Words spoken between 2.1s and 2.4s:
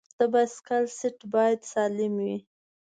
وي.